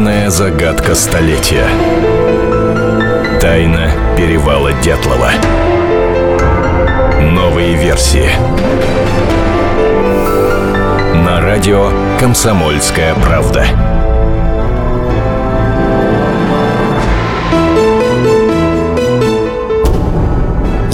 [0.00, 1.66] Главная загадка столетия.
[3.38, 5.28] Тайна перевала Дятлова.
[7.20, 8.30] Новые версии.
[11.14, 13.99] На радио «Комсомольская правда».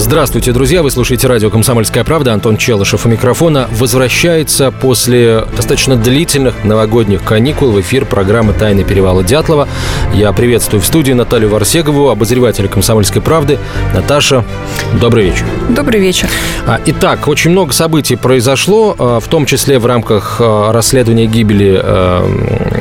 [0.07, 0.83] Здравствуйте, друзья!
[0.83, 2.31] Вы слушаете радио «Комсомольская правда».
[2.31, 3.67] Антон Челышев у микрофона.
[3.71, 9.67] Возвращается после достаточно длительных новогодних каникул в эфир программы «Тайны перевала Дятлова».
[10.13, 13.59] Я приветствую в студии Наталью Варсегову, обозревателя «Комсомольской правды».
[13.93, 14.45] Наташа,
[14.93, 15.45] добрый вечер.
[15.67, 16.29] Добрый вечер.
[16.65, 21.83] А, итак, очень много событий произошло, а, в том числе в рамках а, расследования гибели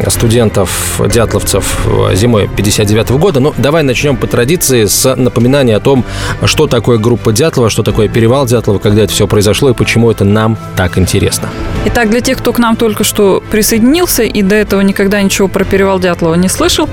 [0.09, 3.41] студентов, дятловцев зимой 59 года.
[3.41, 6.05] Ну, давай начнем по традиции с напоминания о том,
[6.45, 10.11] что такое группа группа Дятлова, что такое перевал Дятлова, когда это все произошло и почему
[10.11, 11.49] это нам так интересно.
[11.87, 15.65] Итак, для тех, кто к нам только что присоединился и до этого никогда ничего про
[15.65, 16.89] перевал Дятлова не слышал,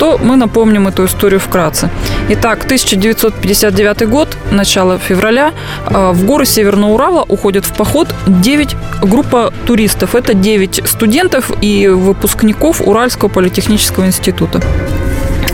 [0.00, 1.88] то мы напомним эту историю вкратце.
[2.30, 5.52] Итак, 1959 год, начало февраля,
[5.86, 10.16] э, в горы Северного Урала уходят в поход 9 группа туристов.
[10.16, 14.60] Это 9 студентов и выпускников Уральского политехнического института.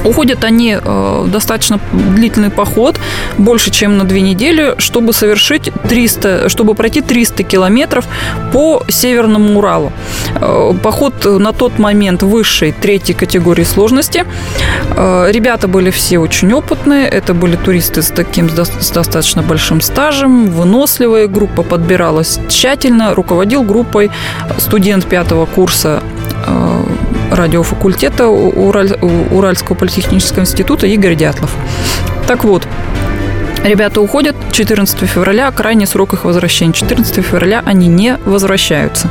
[0.07, 2.99] Уходят они э, достаточно длительный поход,
[3.39, 8.07] больше, чем на две недели, чтобы совершить 300, чтобы пройти 300 километров
[8.53, 9.93] по Северному Уралу.
[10.37, 14.25] Э, поход на тот момент высшей третьей категории сложности.
[14.97, 20.51] Э, ребята были все очень опытные, это были туристы с таким с достаточно большим стажем,
[20.51, 24.11] выносливая группа подбиралась тщательно, руководил группой
[24.59, 26.03] студент пятого курса
[27.31, 28.93] радиофакультета Ураль,
[29.31, 31.55] Уральского политехнического института Игорь Дятлов.
[32.27, 32.67] Так вот,
[33.65, 36.73] Ребята уходят 14 февраля, крайний срок их возвращения.
[36.73, 39.11] 14 февраля они не возвращаются.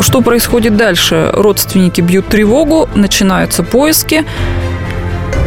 [0.00, 1.30] Что происходит дальше?
[1.32, 4.24] Родственники бьют тревогу, начинаются поиски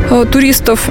[0.10, 0.90] э, туристов.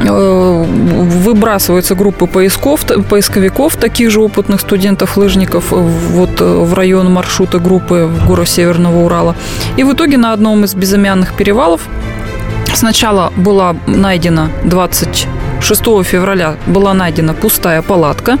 [0.00, 8.06] Э, выбрасываются группы поисков, поисковиков, таких же опытных студентов-лыжников вот э, в район маршрута группы
[8.06, 9.34] в гору Северного Урала.
[9.76, 11.82] И в итоге на одном из безымянных перевалов
[12.74, 15.26] сначала была найдена 20
[15.60, 18.38] 6 февраля была найдена пустая палатка.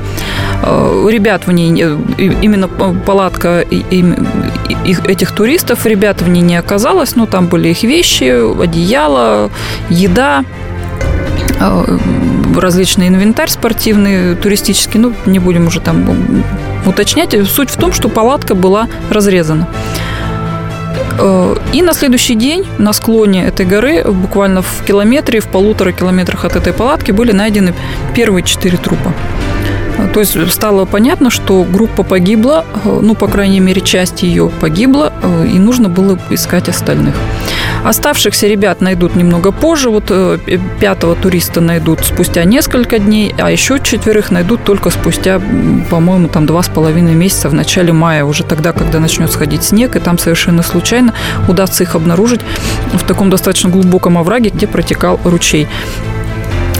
[0.62, 7.48] Э, ребят в ней, именно палатка этих туристов, ребят в ней не оказалось, но там
[7.48, 9.50] были их вещи, одеяло,
[9.90, 10.67] еда, Э,
[12.56, 16.44] различный инвентарь спортивный, туристический, ну, не будем уже там
[16.86, 17.34] уточнять.
[17.48, 19.68] Суть в том, что палатка была разрезана.
[21.18, 26.44] Э, и на следующий день на склоне этой горы, буквально в километре, в полутора километрах
[26.44, 27.74] от этой палатки, были найдены
[28.14, 29.12] первые четыре трупа.
[30.14, 35.12] То есть стало понятно, что группа погибла, э, ну, по крайней мере, часть ее погибла,
[35.44, 37.14] и нужно было искать остальных.
[37.84, 39.90] Оставшихся ребят найдут немного позже.
[39.90, 40.38] Вот э,
[40.80, 45.40] пятого туриста найдут спустя несколько дней, а еще четверых найдут только спустя,
[45.90, 49.96] по-моему, там два с половиной месяца в начале мая, уже тогда, когда начнет сходить снег,
[49.96, 51.14] и там совершенно случайно
[51.48, 52.40] удастся их обнаружить
[52.92, 55.68] в таком достаточно глубоком овраге, где протекал ручей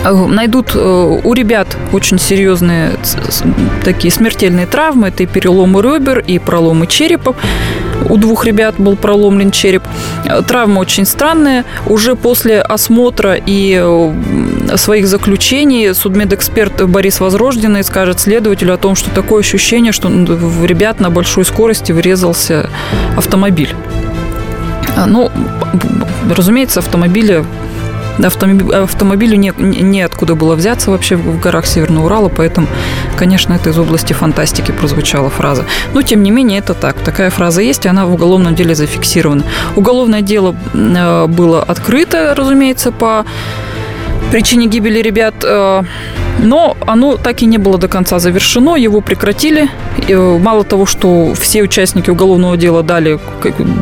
[0.04, 2.96] э, найдут э, у ребят очень серьезные
[3.84, 5.08] такие смертельные травмы.
[5.08, 7.34] Это и переломы ребер, и проломы черепа
[8.08, 9.82] у двух ребят был проломлен череп.
[10.46, 11.64] Травмы очень странные.
[11.86, 13.84] Уже после осмотра и
[14.76, 21.00] своих заключений судмедэксперт Борис Возрожденный скажет следователю о том, что такое ощущение, что в ребят
[21.00, 22.70] на большой скорости врезался
[23.16, 23.74] автомобиль.
[25.06, 25.30] Ну,
[26.34, 27.44] разумеется, автомобили
[28.24, 32.66] автомобилю не, неоткуда было взяться вообще в горах Северного Урала, поэтому,
[33.16, 35.64] конечно, это из области фантастики прозвучала фраза.
[35.92, 36.96] Но, тем не менее, это так.
[37.00, 39.44] Такая фраза есть, и она в уголовном деле зафиксирована.
[39.76, 43.24] Уголовное дело э, было открыто, разумеется, по
[44.30, 45.82] причине гибели ребят э,
[46.38, 49.68] но оно так и не было до конца завершено, его прекратили.
[50.08, 53.18] Э, мало того, что все участники уголовного дела дали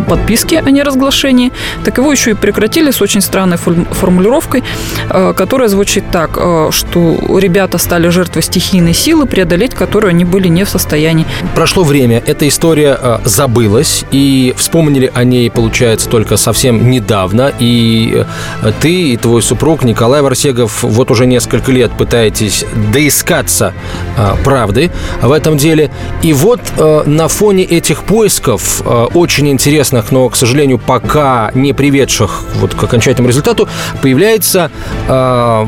[0.08, 1.52] подписки о неразглашении,
[1.84, 4.64] так его еще и прекратили с очень странной формулировкой,
[5.10, 10.48] э, которая звучит так, э, что ребята стали жертвой стихийной силы, преодолеть которую они были
[10.48, 11.26] не в состоянии.
[11.54, 18.24] Прошло время, эта история забылась, и вспомнили о ней, получается, только совсем недавно, и
[18.80, 23.74] ты и твой супруг Николай Варсегов вот уже несколько лет пытаетесь пытаетесь доискаться
[24.16, 24.90] а, правды
[25.20, 25.90] в этом деле.
[26.22, 31.72] И вот а, на фоне этих поисков, а, очень интересных, но, к сожалению, пока не
[31.72, 33.68] приведших вот к окончательному результату,
[34.02, 34.70] появляется
[35.08, 35.66] а,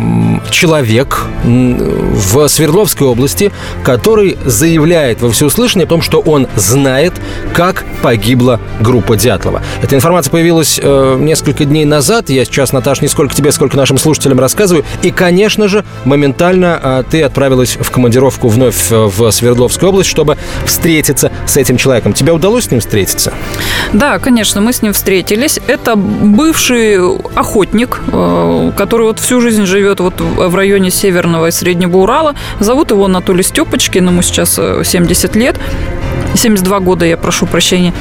[0.51, 3.53] человек в Свердловской области,
[3.83, 7.15] который заявляет во всеуслышание о том, что он знает,
[7.53, 9.63] как погибла группа Дятлова.
[9.83, 12.31] Эта информация появилась э, несколько дней назад.
[12.31, 14.85] Я сейчас, Наташ, не сколько тебе, сколько нашим слушателям рассказываю.
[15.03, 20.37] И, конечно же, моментально э, ты отправилась в командировку вновь э, в Свердловскую область, чтобы
[20.65, 22.13] встретиться с этим человеком.
[22.13, 23.33] Тебе удалось с ним встретиться?
[23.93, 25.59] Да, конечно, мы с ним встретились.
[25.67, 26.99] Это бывший
[27.35, 32.35] охотник, э, который вот всю жизнь живет вот в районе Северного и Среднего Урала.
[32.61, 35.57] Зовут его Анатолий Степочкин, ему сейчас 70 э, лет.
[36.35, 37.93] 72 года, я прошу прощения.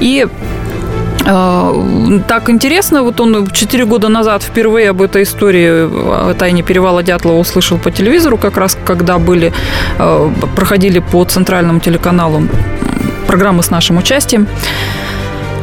[0.00, 0.26] И
[1.24, 5.86] так интересно, вот он 4 года назад впервые об этой истории
[6.30, 9.52] о тайне перевала Дятлова услышал по телевизору, как раз когда были,
[9.98, 12.42] э, проходили по центральному телеканалу
[13.26, 14.46] программы с нашим участием.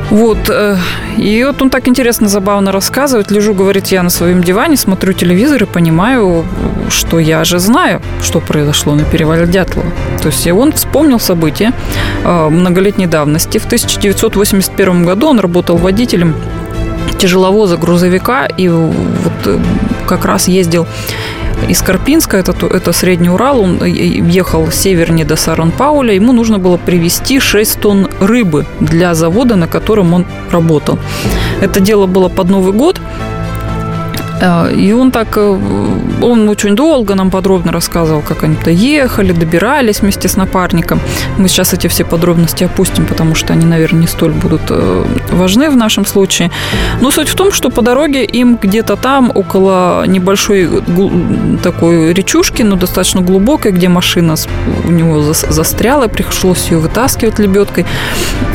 [0.09, 0.50] Вот.
[0.50, 0.77] Э,
[1.17, 3.31] и вот он так интересно, забавно рассказывает.
[3.31, 6.45] Лежу, говорит, я на своем диване, смотрю телевизор и понимаю,
[6.89, 9.88] что я же знаю, что произошло на перевале Дятлова.
[10.21, 11.73] То есть он вспомнил события
[12.23, 13.59] э, многолетней давности.
[13.59, 16.35] В 1981 году он работал водителем
[17.17, 19.59] тяжеловоза грузовика и вот э,
[20.07, 20.88] как раз ездил
[21.67, 27.39] из Карпинска, это, это Средний Урал, он ехал севернее до Саран-Пауля, ему нужно было привезти
[27.39, 31.00] 6 тонн рыбы для завода, на котором он работал.
[31.61, 33.38] Это дело было под Новый год, Э,
[34.74, 35.59] и он так, э,
[36.21, 41.00] он очень долго нам подробно рассказывал, как они то ехали, добирались вместе с напарником.
[41.38, 45.69] Мы сейчас эти все подробности опустим, потому что они, наверное, не столь будут э, важны
[45.69, 46.51] в нашем случае.
[47.01, 50.69] Но суть в том, что по дороге им где-то там, около небольшой
[51.63, 54.35] такой речушки, но достаточно глубокой, где машина
[54.85, 57.85] у него застряла, пришлось ее вытаскивать лебедкой,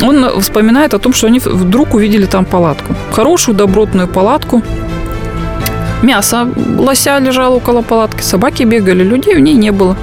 [0.03, 2.95] он вспоминает о том, что они вдруг увидели там палатку.
[3.13, 4.63] Хорошую, добротную палатку,
[6.05, 6.47] Мясо
[6.79, 9.97] лося лежало около палатки, собаки бегали, людей в ней не было.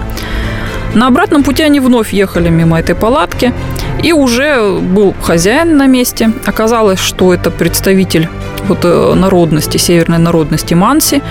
[0.96, 3.54] На обратном пути они вновь ехали мимо этой палатки,
[4.02, 6.32] и уже был хозяин на месте.
[6.48, 8.28] Оказалось, что это представитель
[8.68, 11.22] вот э, народности, северной народности Манси.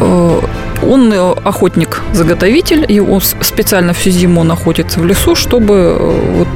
[0.00, 0.40] Э,
[0.82, 5.96] он э, охотник-заготовитель, и он специально всю зиму находится в лесу, чтобы
[6.36, 6.48] вот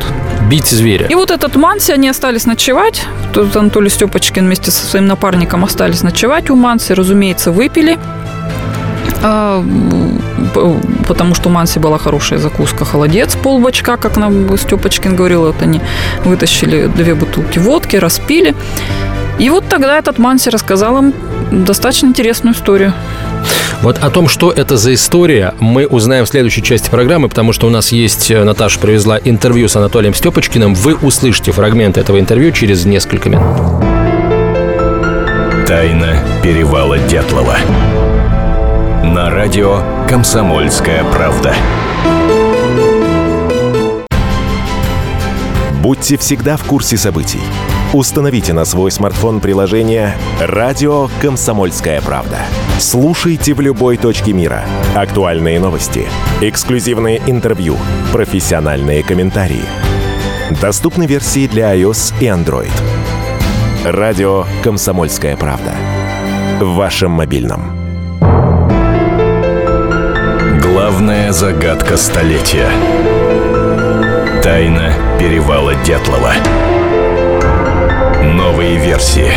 [0.48, 1.06] бить зверя.
[1.06, 3.02] И вот этот Манси, они остались ночевать.
[3.32, 6.94] Тут Анатолий Степочкин вместе со своим напарником остались ночевать у Манси.
[6.94, 7.98] Разумеется, выпили.
[9.22, 9.64] А,
[11.08, 15.42] потому что у Манси была хорошая закуска, холодец, полбачка, как нам Степочкин говорил.
[15.46, 15.80] Вот они
[16.24, 18.54] вытащили две бутылки водки, распили.
[19.38, 21.14] И вот тогда этот Манси рассказал им
[21.50, 22.92] достаточно интересную историю.
[23.82, 27.66] Вот о том, что это за история, мы узнаем в следующей части программы, потому что
[27.66, 30.74] у нас есть, э, Наташа привезла интервью с Анатолием Степочкиным.
[30.74, 33.44] Вы услышите фрагмент этого интервью через несколько минут.
[35.66, 37.56] Тайна перевала Дятлова.
[39.02, 41.54] На радио «Комсомольская правда».
[45.82, 47.40] Будьте всегда в курсе событий.
[47.94, 52.38] Установите на свой смартфон приложение «Радио Комсомольская правда».
[52.80, 54.64] Слушайте в любой точке мира.
[54.96, 56.08] Актуальные новости,
[56.40, 57.76] эксклюзивные интервью,
[58.10, 59.62] профессиональные комментарии.
[60.60, 62.72] Доступны версии для iOS и Android.
[63.84, 65.70] «Радио Комсомольская правда».
[66.58, 67.78] В вашем мобильном.
[70.60, 72.66] Главная загадка столетия.
[74.42, 76.32] Тайна перевала Дятлова.
[78.36, 79.30] Новые версии.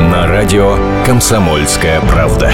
[0.00, 2.50] На радио «Комсомольская правда».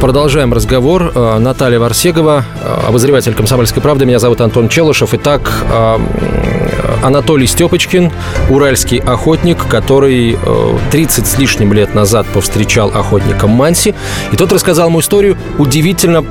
[0.00, 1.12] Продолжаем разговор.
[1.14, 4.06] Э, Наталья Варсегова, э, обозреватель «Комсомольской правды».
[4.06, 5.12] Меня зовут Антон Челышев.
[5.12, 5.98] Итак, э,
[7.02, 8.12] Анатолий Степочкин,
[8.48, 10.38] уральский охотник, который
[10.90, 13.94] 30 с лишним лет назад повстречал охотника Манси.
[14.32, 16.24] И тот рассказал ему историю удивительно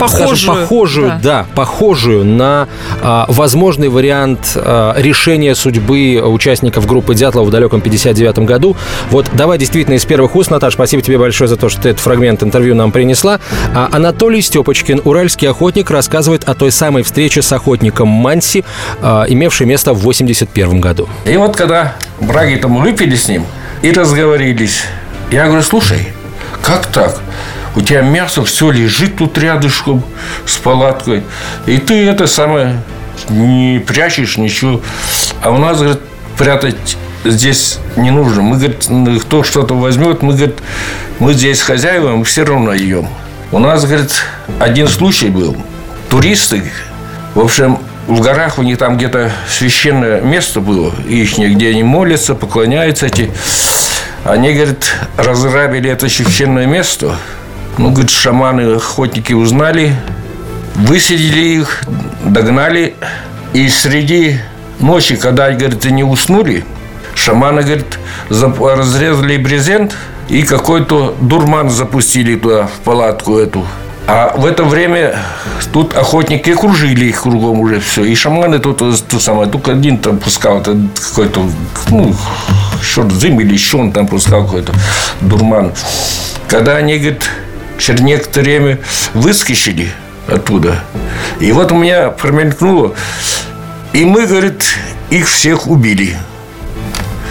[0.00, 1.20] похожую, скажем, похожую, да.
[1.22, 2.68] да, похожую на
[3.02, 8.76] а, возможный вариант а, решения судьбы участников группы Дятлова в далеком 59 году.
[9.10, 12.02] Вот давай действительно из первых уст, Наташа, спасибо тебе большое за то, что ты этот
[12.02, 13.40] фрагмент интервью нам принесла.
[13.74, 18.64] А Анатолий Степочкин, уральский охотник, рассказывает о той самой встрече с охотником Манси,
[19.00, 21.08] а, имевшей место в 81 году.
[21.24, 23.44] И вот когда браги там выпили с ним
[23.82, 24.84] и разговорились,
[25.30, 26.08] я говорю, слушай,
[26.62, 27.20] как так?
[27.74, 30.02] у тебя мясо все лежит тут рядышком
[30.46, 31.22] с палаткой,
[31.66, 32.82] и ты это самое
[33.28, 34.80] не прячешь ничего.
[35.42, 36.00] А у нас, говорит,
[36.36, 38.42] прятать здесь не нужно.
[38.42, 38.88] Мы, говорит,
[39.22, 40.58] кто что-то возьмет, мы, говорит,
[41.18, 43.08] мы здесь хозяева, мы все равно идем.
[43.52, 44.12] У нас, говорит,
[44.58, 45.56] один случай был.
[46.08, 46.70] Туристы,
[47.34, 52.34] в общем, в горах у них там где-то священное место было, их, где они молятся,
[52.34, 53.30] поклоняются эти.
[54.24, 57.16] Они, говорит, разграбили это священное место.
[57.78, 59.94] Ну, говорит, шаманы, охотники узнали,
[60.74, 61.82] высадили их,
[62.24, 62.94] догнали.
[63.52, 64.38] И среди
[64.78, 66.64] ночи, когда, говорит, они уснули,
[67.14, 67.98] шаманы, говорит,
[68.30, 69.94] разрезали брезент
[70.28, 73.66] и какой-то дурман запустили туда, в палатку эту.
[74.06, 75.16] А в это время
[75.72, 78.04] тут охотники окружили их кругом уже все.
[78.04, 80.76] И шаманы тут то самое, только один там пускал это
[81.08, 81.48] какой-то,
[81.90, 82.14] ну,
[82.82, 84.72] что дым или еще он там пускал какой-то
[85.20, 85.72] дурман.
[86.48, 87.30] Когда они, говорит,
[87.78, 88.78] через некоторое время
[89.14, 89.92] выскочили
[90.26, 90.82] оттуда,
[91.40, 92.94] и вот у меня промелькнуло,
[93.92, 94.64] и мы, говорит,
[95.10, 96.16] их всех убили.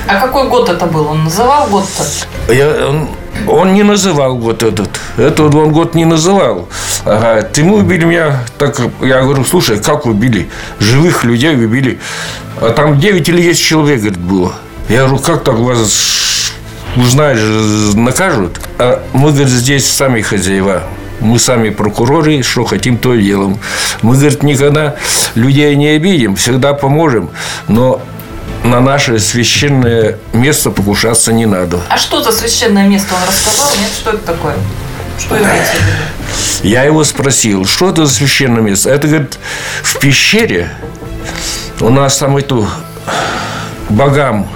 [0.08, 1.08] А какой год это был?
[1.08, 2.54] Он называл год-то?
[2.54, 3.08] Я,
[3.48, 4.90] он, не называл год этот.
[5.18, 6.68] Этот он год не называл.
[7.06, 8.44] Ага, ты мы убили меня.
[8.58, 10.50] Так я говорю, слушай, как убили?
[10.80, 12.00] Живых людей убили.
[12.60, 14.54] А там 9 или 10 человек, говорит, было.
[14.90, 16.54] Я говорю, как так вас
[16.96, 18.60] узнаешь, накажут?
[18.78, 20.84] А мы, говорит, здесь сами хозяева.
[21.20, 23.60] Мы сами прокуроры, что хотим, то и делаем.
[24.02, 24.96] Мы, говорит, никогда
[25.36, 27.30] людей не обидим, всегда поможем.
[27.68, 28.02] Но
[28.64, 31.82] на наше священное место покушаться не надо.
[31.90, 33.70] А что за священное место он рассказал?
[33.80, 34.56] Нет, что это такое?
[35.20, 36.70] Что имеется в виду?
[36.70, 38.90] Я его спросил, что это за священное место?
[38.90, 39.40] Это, говорит,
[39.84, 40.70] в пещере
[41.80, 42.68] у нас там эту
[43.90, 44.48] богам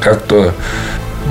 [0.00, 0.54] как-то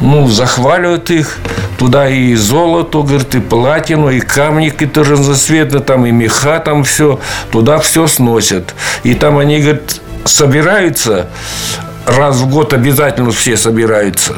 [0.01, 1.37] ну, захваливают их.
[1.77, 7.19] Туда и золото, говорит, и платину, и камни какие-то разноцветные, там и меха, там все.
[7.51, 8.73] Туда все сносят.
[9.03, 11.29] И там они, говорит, собираются,
[12.05, 14.35] раз в год обязательно все собираются.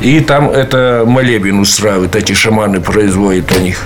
[0.00, 3.82] И там это молебен устраивают, эти шаманы производят у них.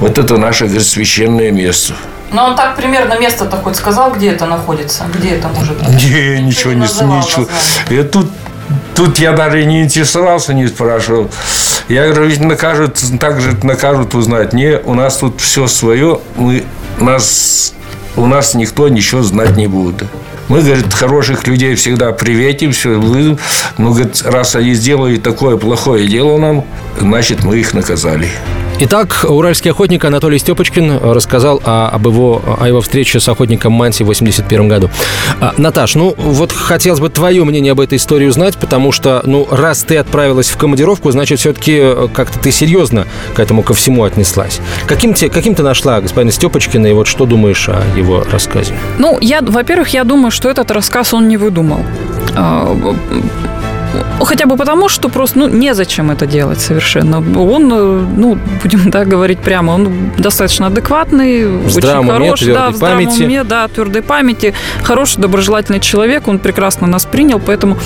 [0.00, 1.94] Вот это наше говорит, священное место.
[2.30, 5.04] Но он так примерно место-то хоть сказал, где это находится?
[5.14, 5.88] Где это может быть?
[5.88, 7.48] Не, ничего не, называл ничего.
[7.88, 8.30] Я тут,
[8.94, 11.30] тут я даже не интересовался, не спрашивал.
[11.88, 14.52] Я говорю, ведь накажут, так же накажут узнать.
[14.52, 16.64] Не, у нас тут все свое, мы,
[16.98, 17.72] нас,
[18.14, 20.04] у нас никто ничего знать не будет.
[20.48, 23.38] Мы, говорит, хороших людей всегда приветим, все, вы,
[23.76, 26.64] ну, говорит, раз они сделали такое плохое дело нам,
[26.98, 28.30] значит, мы их наказали.
[28.80, 34.04] Итак, уральский охотник Анатолий Степочкин рассказал о, об его, о его встрече с охотником Манси
[34.04, 34.88] в 81 году.
[35.40, 39.48] А, Наташ, ну вот хотелось бы твое мнение об этой истории узнать, потому что, ну,
[39.50, 41.82] раз ты отправилась в командировку, значит, все-таки
[42.14, 44.60] как-то ты серьезно к этому ко всему отнеслась.
[44.86, 48.74] Каким, те, каким ты нашла господина Степочкина, и вот что думаешь о его рассказе?
[48.98, 51.80] Ну, я, во-первых, я думаю, что этот рассказ он не выдумал.
[54.20, 57.18] Хотя бы потому, что просто ну, незачем это делать совершенно.
[57.18, 62.70] Он, э, ну, будем так говорить прямо, он достаточно адекватный, В очень здравом уме, да,
[62.70, 63.22] в здравом памяти.
[63.22, 67.76] уме, да, твердой памяти, хороший, доброжелательный человек, он прекрасно нас принял, поэтому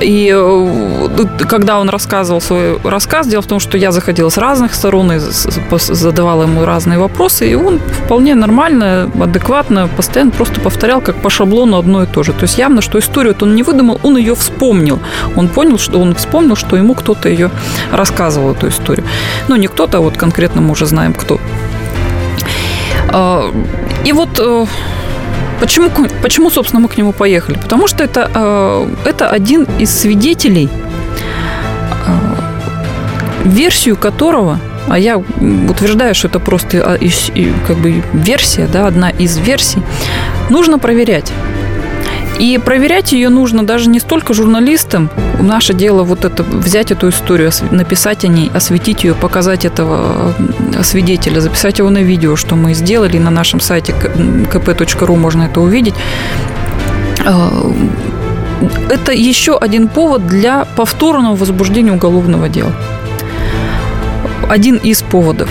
[0.00, 4.74] и э, когда он рассказывал свой рассказ, дело в том, что я заходила с разных
[4.74, 11.16] сторон и задавала ему разные вопросы, и он вполне нормально, адекватно, постоянно просто повторял как
[11.16, 12.32] по шаблону одно и то же.
[12.32, 14.98] То есть явно, что историю он не выдумал, он ее вспомнил.
[15.36, 17.50] Он понял, что он вспомнил, что ему кто-то ее
[17.92, 19.06] рассказывал, эту историю.
[19.48, 21.40] Ну, не кто-то, а вот конкретно мы уже знаем, кто.
[23.08, 23.52] А,
[24.04, 24.66] И вот э,
[25.60, 25.90] почему,
[26.22, 27.56] почему, собственно, мы к нему поехали?
[27.58, 30.68] Потому что это, э, это один из свидетелей,
[32.06, 32.34] э,
[33.44, 36.98] версию которого, а я утверждаю, что это просто а,
[37.66, 39.82] как бы версия, да, одна из версий,
[40.50, 41.32] нужно проверять.
[42.38, 45.08] И проверять ее нужно даже не столько журналистам.
[45.40, 50.34] Наше дело вот это взять эту историю, написать о ней, осветить ее, показать этого
[50.74, 53.18] э, свидетеля, записать его на видео, что мы сделали.
[53.18, 55.94] На нашем сайте kp.ru можно это увидеть.
[57.24, 57.48] Э,
[58.90, 62.72] Это еще один повод для повторного возбуждения уголовного дела.
[64.48, 65.48] Один из поводов.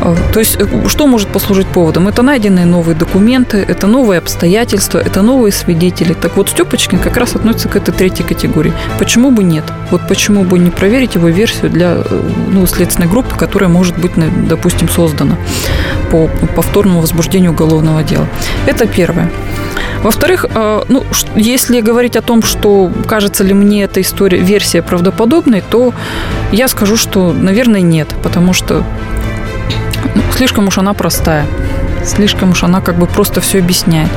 [0.00, 2.08] Э, То есть, э, что может послужить поводом?
[2.08, 6.14] Это найденные новые документы, это новые обстоятельства, это новые свидетели.
[6.14, 8.72] Так вот, Степочкин как раз относится к этой третьей категории.
[8.98, 9.64] Почему бы нет?
[9.90, 12.20] Вот почему бы не проверить его версию для э,
[12.52, 14.12] ну, следственной группы, которая может быть,
[14.48, 15.36] допустим, создана
[16.10, 18.26] по повторному возбуждению уголовного дела.
[18.66, 19.30] Это первое.
[20.02, 20.46] Во-вторых,
[20.88, 25.92] ну, если говорить о том, что кажется ли мне эта история, версия правдоподобной, то
[26.52, 28.84] я скажу, что, наверное, нет, потому что
[30.14, 31.46] ну, слишком уж она простая.
[32.04, 34.10] Слишком уж она как бы просто все объясняет.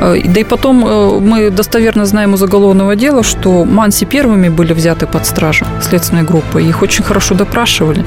[0.00, 4.72] Э, да и потом э, мы достоверно знаем из уголовного дела, что Манси первыми были
[4.72, 6.62] взяты под стражу следственной группы.
[6.62, 8.04] Их очень хорошо допрашивали.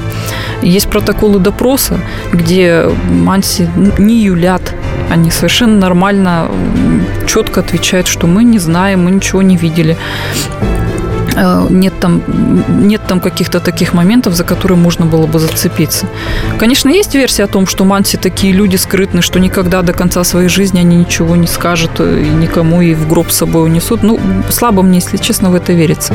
[0.62, 1.98] Есть протоколы допроса,
[2.32, 3.68] где Манси
[3.98, 4.74] не юлят,
[5.10, 6.48] они совершенно нормально,
[7.26, 9.96] четко отвечают, что мы не знаем, мы ничего не видели.
[11.36, 12.22] Э, нет там,
[12.88, 16.06] нет там каких-то таких моментов, за которые можно было бы зацепиться.
[16.58, 20.48] Конечно, есть версия о том, что манси такие люди скрытные, что никогда до конца своей
[20.48, 24.02] жизни они ничего не скажут и никому и в гроб с собой унесут.
[24.02, 24.18] Ну,
[24.50, 26.14] слабо мне, если честно, в это верится.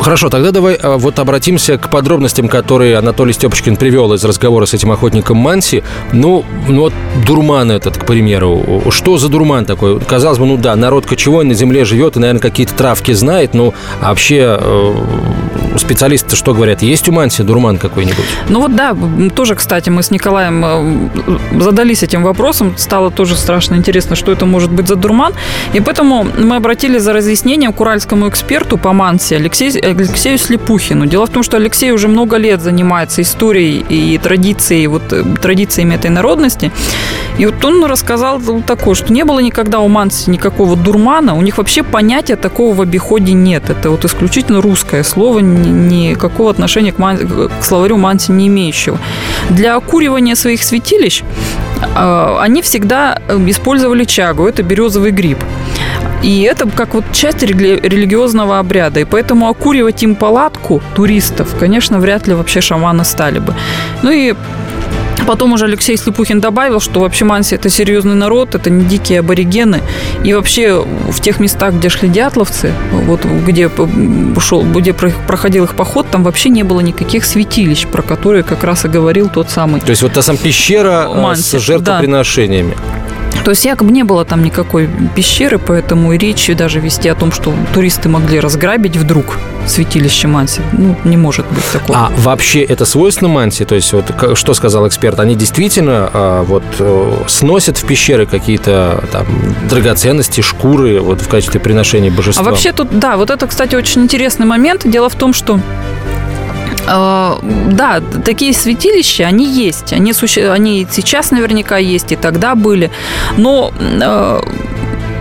[0.00, 4.72] Хорошо, тогда давай а, вот обратимся к подробностям, которые Анатолий Степочкин привел из разговора с
[4.72, 5.82] этим охотником Манси.
[6.12, 6.94] Ну, ну вот
[7.26, 8.82] дурман этот, к примеру.
[8.90, 10.00] Что за дурман такой?
[10.00, 13.74] Казалось бы, ну да, народ кочевой на земле живет и, наверное, какие-то травки знает, но
[14.00, 14.94] вообще э,
[15.76, 16.82] специалисты что говорят?
[16.82, 18.24] Есть у Манси дурман какой-нибудь?
[18.48, 18.96] Ну вот да,
[19.34, 22.74] тоже, кстати, мы с Николаем э, задались этим вопросом.
[22.76, 25.32] Стало тоже страшно интересно, что это может быть за дурман.
[25.72, 31.06] И поэтому мы обратились за разъяснением к уральскому эксперту по Манси Алексею Алексею Слепухину.
[31.06, 35.94] Дело в том, что Алексей уже много лет занимается историей и традицией, вот, э, традициями
[35.94, 36.70] этой народности.
[37.38, 41.58] И вот он рассказал такое, что не было никогда у манси никакого дурмана, у них
[41.58, 43.70] вообще понятия такого в обиходе нет.
[43.70, 47.18] Это вот исключительно русское слово, никакого отношения к, ман...
[47.18, 48.98] к словарю манси не имеющего.
[49.50, 51.22] Для окуривания своих святилищ
[51.94, 55.38] а, они всегда э, использовали чагу, это березовый гриб.
[56.22, 59.00] И это как вот часть религиозного обряда.
[59.00, 63.54] И поэтому окуривать им палатку туристов, конечно, вряд ли вообще шаманы стали бы.
[64.02, 64.34] Ну и
[65.30, 69.80] Потом уже Алексей Слепухин добавил, что вообще манси– это серьезный народ, это не дикие аборигены.
[70.24, 73.70] И вообще в тех местах, где шли дятловцы, вот где,
[74.40, 78.84] шел, где проходил их поход, там вообще не было никаких святилищ, про которые как раз
[78.86, 79.80] и говорил тот самый.
[79.80, 82.74] То есть вот та сам пещера манси, с жертвоприношениями.
[82.74, 82.99] Да.
[83.44, 87.32] То есть якобы не было там никакой пещеры, поэтому и речи даже вести о том,
[87.32, 91.98] что туристы могли разграбить вдруг святилище Манси, ну, не может быть такого.
[91.98, 93.64] А вообще это свойственно Манси?
[93.64, 95.18] То есть вот что сказал эксперт?
[95.20, 99.26] Они действительно а, вот э, сносят в пещеры какие-то там
[99.68, 102.44] драгоценности, шкуры вот в качестве приношения божества?
[102.44, 104.82] А вообще тут, да, вот это, кстати, очень интересный момент.
[104.84, 105.60] Дело в том, что
[106.86, 109.92] да, такие святилища, они есть.
[109.92, 110.50] Они, суще...
[110.50, 112.90] они сейчас наверняка есть, и тогда были.
[113.36, 114.40] Но э,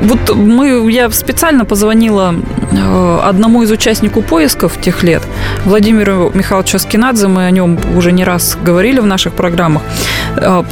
[0.01, 2.33] вот мы, я специально позвонила
[2.71, 5.23] э, одному из участников поисков тех лет,
[5.65, 9.81] Владимиру Михайловичу Аскинадзе, мы о нем уже не раз говорили в наших программах.
[10.37, 10.63] Э,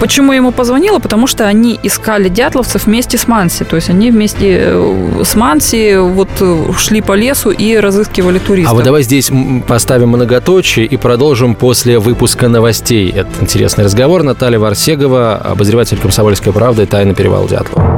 [0.00, 0.98] почему я ему позвонила?
[0.98, 3.64] Потому что они искали дятловцев вместе с Манси.
[3.64, 6.30] То есть они вместе э, с Манси вот
[6.76, 8.72] шли по лесу и разыскивали туристов.
[8.72, 9.30] А вот давай здесь
[9.66, 13.10] поставим многоточие и продолжим после выпуска новостей.
[13.10, 14.22] Это интересный разговор.
[14.22, 17.91] Наталья Варсегова, обозреватель «Комсомольской правды» «Тайна перевала Дятлова».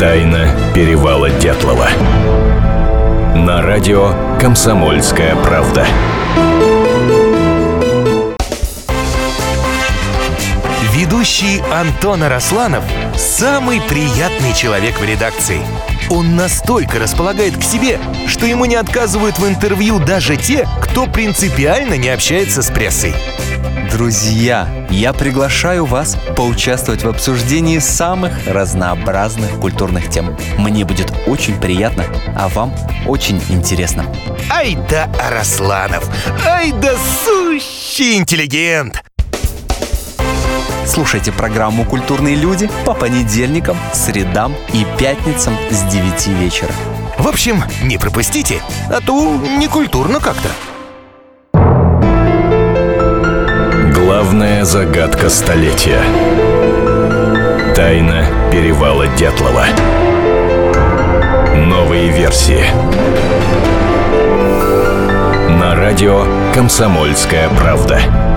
[0.00, 1.86] Тайна перевала Дятлова.
[3.36, 5.86] На радио «Комсомольская правда».
[10.94, 12.82] Ведущий Антон Арасланов–
[13.18, 15.60] самый приятный человек в редакции.
[16.08, 21.98] Он настолько располагает к себе, что ему не отказывают в интервью даже те, кто принципиально
[21.98, 23.12] не общается с прессой.
[23.90, 30.36] Друзья, я приглашаю вас поучаствовать в обсуждении самых разнообразных культурных тем.
[30.58, 32.04] Мне будет очень приятно,
[32.36, 32.74] а вам
[33.06, 34.04] очень интересно.
[34.50, 36.08] Ай да Арасланов!
[36.46, 39.02] Ай да сущий интеллигент!
[40.86, 46.72] Слушайте программу «Культурные люди» по понедельникам, средам и пятницам с 9 вечера.
[47.18, 50.48] В общем, не пропустите, а то не культурно как-то.
[54.60, 56.02] Главная загадка столетия.
[57.74, 59.64] Тайна перевала Дятлова.
[61.56, 62.62] Новые версии.
[65.48, 68.29] На радио «Комсомольская правда».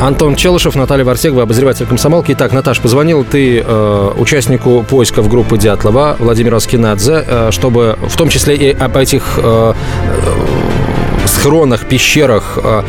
[0.00, 2.32] Антон Челышев, Наталья Варсегова, обозреватель комсомолки.
[2.32, 8.28] Итак, Наташ, позвонил ты э, участнику поисков группы Дятлова Владимиру Аскинадзе, э, чтобы в том
[8.28, 12.82] числе и об этих э, э, схронах, пещерах э,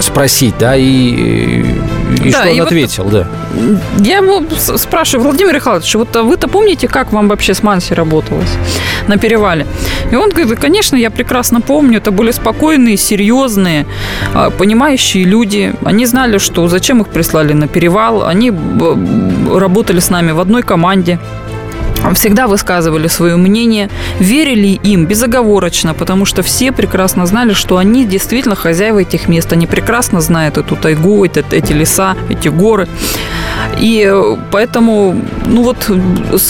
[0.00, 3.26] спросить, да, и, и да, что он ответил, вот, да.
[3.98, 8.50] Я ему спрашиваю, Владимир Михайлович, вот вы-то помните, как вам вообще с Манси работалось
[9.08, 9.66] на перевале?
[10.10, 13.86] И он говорит, конечно, я прекрасно помню, это были спокойные, серьезные,
[14.34, 15.74] а, понимающие люди.
[15.84, 18.52] Они знали, что зачем их прислали на перевал, они
[19.54, 21.18] работали с нами в одной команде.
[22.14, 28.54] Всегда высказывали свое мнение, верили им безоговорочно, потому что все прекрасно знали, что они действительно
[28.54, 29.52] хозяева этих мест.
[29.52, 32.88] Они прекрасно знают эту тайгу, эти, эти леса, эти горы.
[33.78, 35.14] И э, поэтому,
[35.46, 35.90] ну вот,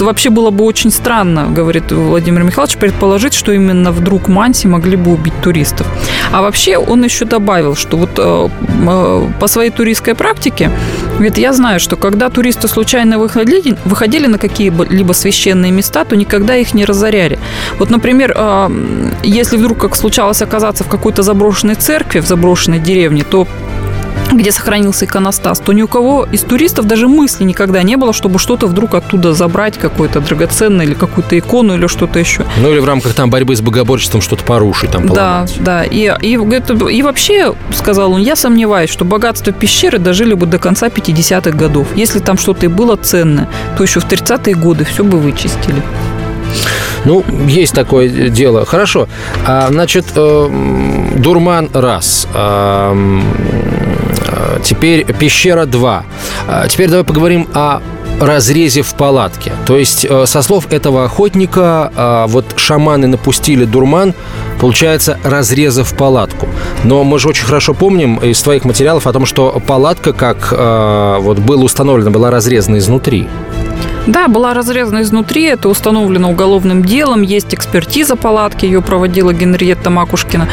[0.00, 5.12] вообще было бы очень странно, говорит Владимир Михайлович, предположить, что именно вдруг Манси могли бы
[5.12, 5.87] убить туристов.
[6.32, 8.48] А вообще он еще добавил, что вот э,
[8.88, 10.70] э, по своей туристской практике,
[11.18, 16.57] ведь я знаю, что когда туристы случайно выходили, выходили на какие-либо священные места, то никогда
[16.57, 17.38] их не разоряли.
[17.78, 18.37] Вот, например,
[19.22, 23.46] если вдруг как случалось оказаться в какой-то заброшенной церкви, в заброшенной деревне, то
[24.32, 28.38] где сохранился иконостас, то ни у кого из туристов даже мысли никогда не было, чтобы
[28.38, 32.44] что-то вдруг оттуда забрать, какое-то драгоценное или какую-то икону или что-то еще.
[32.60, 35.54] Ну или в рамках там борьбы с богоборчеством что-то порушить, там поломать.
[35.58, 35.84] Да, да.
[35.84, 40.88] И, и, и вообще, сказал он, я сомневаюсь, что богатство пещеры дожили бы до конца
[40.88, 41.88] 50-х годов.
[41.96, 45.82] Если там что-то и было ценное, то еще в 30-е годы все бы вычистили.
[47.04, 48.64] Ну, есть такое дело.
[48.66, 49.08] Хорошо.
[49.46, 52.26] А, значит, э, дурман раз.
[52.34, 52.94] А,
[54.62, 56.04] теперь пещера 2.
[56.46, 57.80] А, теперь давай поговорим о
[58.20, 59.52] разрезе в палатке.
[59.66, 64.14] То есть, э, со слов этого охотника, а, вот шаманы напустили дурман,
[64.60, 66.48] получается, разреза в палатку.
[66.84, 71.16] Но мы же очень хорошо помним из твоих материалов о том, что палатка, как э,
[71.20, 73.28] вот было установлено, была разрезана изнутри.
[74.08, 80.48] Да, была разрезана изнутри, это установлено уголовным делом, есть экспертиза палатки, ее проводила Генриетта Макушкина.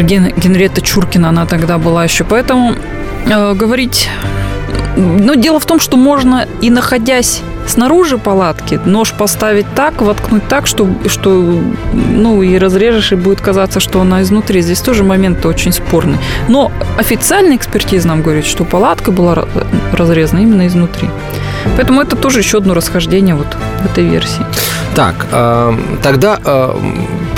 [0.00, 2.24] Ген, Генриетта Чуркина она тогда была еще.
[2.24, 2.74] Поэтому
[3.26, 4.08] э, говорить...
[4.96, 10.66] Но дело в том, что можно и находясь снаружи палатки нож поставить так, воткнуть так,
[10.66, 11.60] что, что
[11.92, 14.60] ну, и разрежешь, и будет казаться, что она изнутри.
[14.62, 16.18] Здесь тоже момент очень спорный.
[16.48, 19.46] Но официальная экспертиза нам говорит, что палатка была
[19.92, 21.08] разрезана именно изнутри.
[21.76, 24.44] Поэтому это тоже еще одно расхождение вот в этой версии.
[24.94, 26.74] Так, э, тогда э,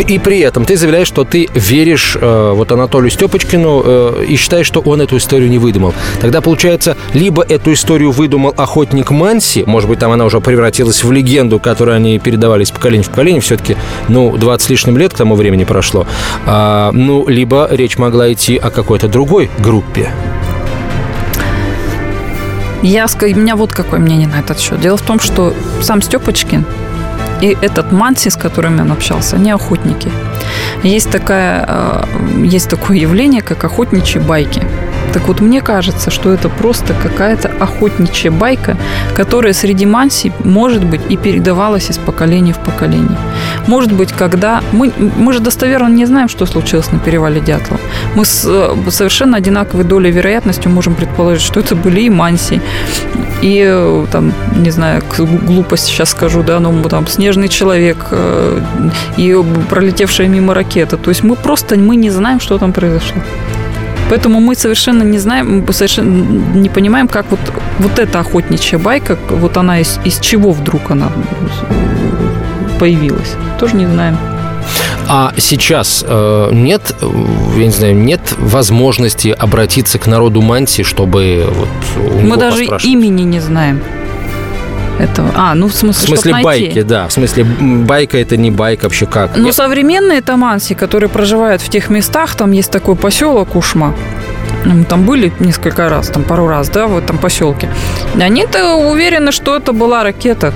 [0.09, 4.67] и при этом ты заявляешь, что ты веришь э, вот Анатолию Степочкину э, и считаешь,
[4.67, 5.95] что он эту историю не выдумал.
[6.21, 11.13] Тогда получается, либо эту историю выдумал охотник Манси, может быть, там она уже превратилась в
[11.13, 13.77] легенду, которую они передавали из поколения в поколение, все-таки,
[14.09, 16.07] ну, 20 с лишним лет к тому времени прошло.
[16.47, 20.11] А, ну, либо речь могла идти о какой-то другой группе.
[22.83, 24.81] Я, у меня вот какое мнение на этот счет.
[24.81, 26.65] Дело в том, что сам Степочкин
[27.41, 30.11] и этот Манси, с которым он общался, они охотники.
[30.83, 32.05] Есть, такая, э,
[32.45, 34.63] есть такое явление, как охотничьи байки.
[35.15, 38.77] Так вот, мне кажется, что это просто какая-то охотничья байка,
[39.15, 43.17] которая среди мансий, может быть, и передавалась из поколения в поколение.
[43.69, 44.61] Может быть, когда...
[44.73, 47.81] Мы, мы же достоверно не знаем, что случилось на перевале Дятлова.
[48.17, 52.61] Мы с э, совершенно одинаковой долей вероятностью можем предположить, что это были и мансии,
[53.41, 55.01] и э, там, не знаю,
[55.47, 58.61] глупость сейчас скажу, да, ну там снежный человек э,
[59.17, 59.37] и
[59.71, 60.97] пролетевшая мимо ракета.
[60.97, 63.23] То есть мы просто мы не знаем, что там произошло.
[64.15, 67.41] Поэтому мы совершенно не знаем, совершенно не понимаем, как вот,
[67.81, 71.11] вот эта охотничья байка, вот она из, из чего вдруг она
[72.79, 73.35] появилась.
[73.59, 74.17] Тоже не знаем.
[75.09, 76.95] А сейчас э, нет,
[77.57, 81.69] я не знаю, нет возможности обратиться к народу Манси, чтобы вот
[82.23, 83.83] Мы даже имени не знаем
[84.99, 85.31] этого.
[85.35, 87.09] А, ну в смысле, В смысле байки, да.
[87.09, 89.37] В смысле байка это не байка вообще как?
[89.37, 93.95] Ну, современные таманси, которые проживают в тех местах, там есть такой поселок Ушма,
[94.65, 97.69] мы там были несколько раз, там пару раз, да, в этом поселке.
[98.21, 100.53] Они-то уверены, что это была ракета.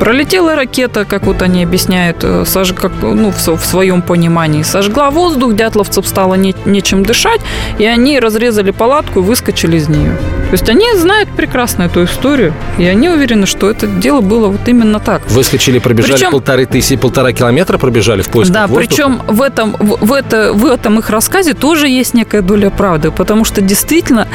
[0.00, 2.72] Пролетела ракета, как вот они объясняют, э, сож...
[2.72, 4.62] как, ну, в, в своем понимании.
[4.62, 6.54] Сожгла воздух, дятловцев стало не...
[6.64, 7.42] нечем дышать,
[7.78, 10.16] и они разрезали палатку и выскочили из нее.
[10.46, 14.66] То есть они знают прекрасно эту историю, и они уверены, что это дело было вот
[14.66, 15.20] именно так.
[15.30, 18.88] Выскочили, пробежали причем, полторы тысячи, полтора километра пробежали в поисках Да, воздуха.
[18.88, 23.10] причем в этом, в, в, это, в этом их рассказе тоже есть некая доля правды,
[23.10, 24.26] потому что действительно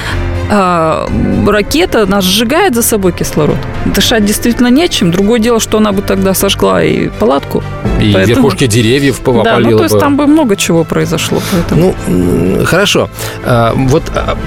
[0.50, 1.08] э,
[1.48, 3.58] ракета нас сжигает за собой кислород.
[3.86, 5.12] Дышать действительно нечем.
[5.12, 7.64] Другое дело, что она бы тогда сожгла и палатку.
[8.02, 8.36] И поэтому...
[8.36, 10.00] верхушки деревьев попалила Да, ну то есть бы.
[10.00, 11.42] там бы много чего произошло.
[11.52, 11.96] Поэтому.
[12.08, 13.10] Ну, хорошо.
[13.44, 14.38] А, вот а,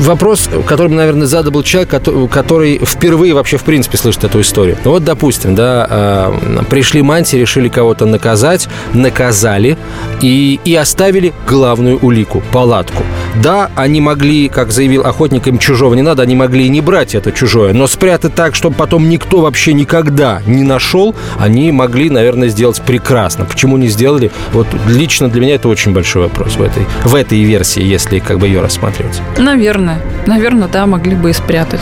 [0.00, 1.90] вопрос, который, наверное, задал человек,
[2.30, 4.76] который впервые вообще, в принципе, слышит эту историю.
[4.84, 9.76] Ну, вот, допустим, да, а, пришли манти, решили кого-то наказать, наказали
[10.20, 13.02] и, и оставили главную улику– палатку.
[13.42, 17.14] Да, они могли, как заявил охотник, им чужого не надо, они могли и не брать
[17.14, 22.48] это чужое, но спрятать так, чтобы потом никто вообще никогда не нашел, они могли, наверное,
[22.48, 23.44] сделать прекрасно.
[23.44, 24.30] Почему не сделали?
[24.52, 28.38] Вот лично для меня это очень большой вопрос в этой, в этой версии, если как
[28.38, 29.20] бы ее рассматривать.
[29.38, 29.98] Наверное наверное.
[30.26, 31.80] Наверное, да, могли бы и спрятать.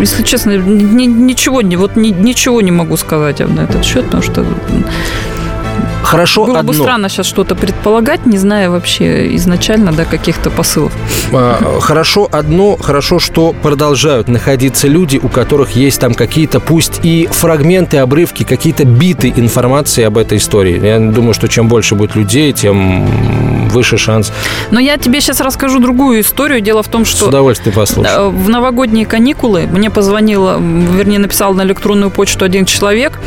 [0.00, 4.22] Если честно, ни- ничего, не, вот ни- ничего не могу сказать на этот счет, потому
[4.22, 4.44] что
[6.02, 6.72] Хорошо было одно.
[6.72, 10.92] бы странно сейчас что-то предполагать, не зная вообще изначально да, каких-то посылов.
[11.32, 17.28] А, Хорошо одно, хорошо, что продолжают находиться люди, у которых есть там какие-то, пусть и
[17.30, 20.80] фрагменты, обрывки, какие-то биты информации об этой истории.
[20.84, 23.06] Я думаю, что чем больше будет людей, тем
[23.68, 24.32] выше шанс.
[24.70, 26.60] Но я тебе сейчас расскажу другую историю.
[26.62, 28.18] Дело в том, С что удовольствием послушаю.
[28.18, 33.18] Э, В новогодние каникулы мне позвонил, м, вернее, написал на электронную почту один человек,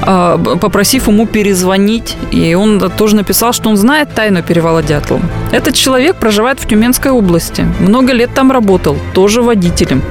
[0.00, 2.16] попросив ему перезвонить.
[2.30, 5.22] И он тоже написал, что он знает тайну перевала Дятлова.
[5.52, 7.66] Этот человек проживает в Тюменской области.
[7.80, 10.02] Много лет там работал, тоже водителем.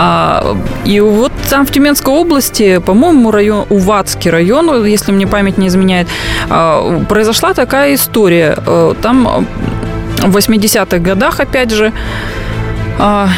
[0.00, 5.66] А, и вот там в Тюменской области, по-моему, район, Уватский район, если мне память не
[5.66, 6.06] изменяет,
[6.48, 8.56] а, произошла такая история.
[8.64, 9.46] Э, Там
[10.22, 11.92] в 80-х годах, опять же,
[12.98, 13.28] а,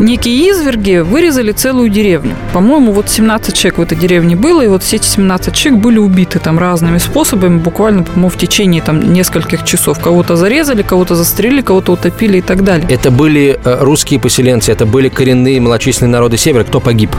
[0.00, 2.34] некие изверги вырезали целую деревню.
[2.52, 5.98] По-моему, вот 17 человек в этой деревне было, и вот все эти 17 человек были
[5.98, 10.00] убиты там разными способами, буквально, по-моему, в течение там нескольких часов.
[10.00, 12.86] Кого-то зарезали, кого-то застрелили, кого-то утопили и так далее.
[12.88, 16.64] Это были э, русские поселенцы, это были коренные малочисленные народы Севера.
[16.64, 17.10] Кто погиб?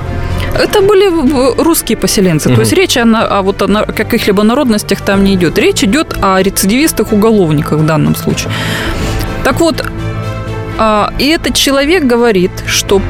[0.54, 2.50] Это были э, русские поселенцы.
[2.50, 2.56] Мгм.
[2.56, 5.58] То есть речь о, о вот о каких-либо народностях там не идет.
[5.58, 8.52] Речь идет о рецидивистах-уголовниках в данном случае.
[9.44, 9.84] Так вот,
[11.20, 13.02] и этот человек говорит, что...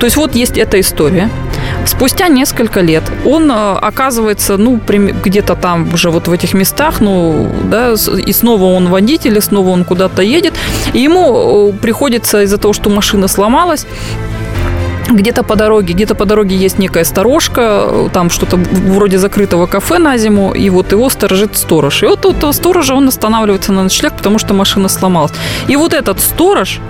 [0.00, 1.30] То есть вот есть эта история.
[1.84, 7.50] Спустя несколько лет он э, оказывается, ну, где-то там уже вот в этих местах, ну,
[7.64, 10.54] да, и снова он водитель, и снова он куда-то едет,
[10.92, 13.86] и ему приходится из-за того, что машина сломалась,
[15.10, 20.18] где-то по дороге, где-то по дороге есть некая сторожка, там что-то вроде закрытого кафе на
[20.18, 22.02] зиму, и вот его сторожит сторож.
[22.02, 25.32] И вот этого сторожа он останавливается на ночлег, потому что машина сломалась.
[25.68, 26.80] И вот этот сторож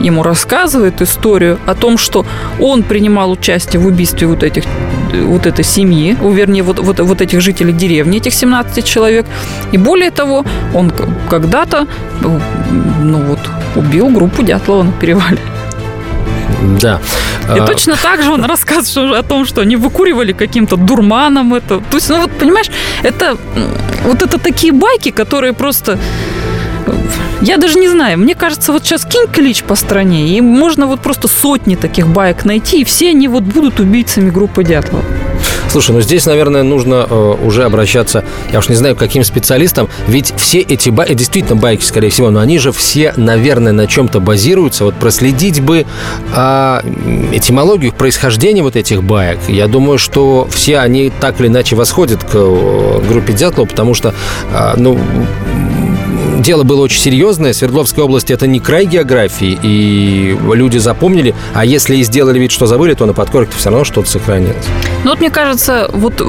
[0.00, 2.26] ему рассказывает историю о том, что
[2.60, 4.64] он принимал участие в убийстве вот этих
[5.12, 9.26] вот этой семьи, вернее, вот, вот, вот этих жителей деревни, этих 17 человек.
[9.72, 10.92] И более того, он
[11.30, 11.86] когда-то,
[12.20, 13.38] ну вот,
[13.74, 15.38] убил группу Дятлова на перевале.
[16.80, 17.00] Да.
[17.54, 21.80] И А, точно так же он рассказывает о том, что они выкуривали каким-то дурманом это.
[21.90, 22.70] То есть, ну вот, понимаешь,
[23.02, 23.36] это
[24.04, 25.98] вот это такие байки, которые просто...
[27.40, 30.86] э, Я даже не знаю, мне кажется, вот сейчас кинь клич по стране, и можно
[30.86, 35.04] вот просто сотни таких баек найти, и все они вот будут убийцами группы Дятлова.
[35.68, 39.88] Слушай, ну здесь, наверное, нужно э, уже обращаться, я уж не знаю, к каким специалистам,
[40.06, 44.20] ведь все эти байки, действительно байки, скорее всего, но они же все, наверное, на чем-то
[44.20, 44.84] базируются.
[44.84, 45.84] Вот проследить бы
[46.34, 46.82] а,
[47.32, 49.38] этимологию, происхождение вот этих баек.
[49.48, 54.14] Я думаю, что все они так или иначе восходят к э, группе Дятлова, потому что,
[54.52, 54.98] а, ну,
[56.36, 57.52] дело было очень серьезное.
[57.52, 61.34] Свердловская область– это не край географии, и люди запомнили.
[61.54, 64.64] А если и сделали вид, что забыли, то на подкорке все равно что-то сохранилось.
[65.04, 66.22] Ну вот мне кажется, вот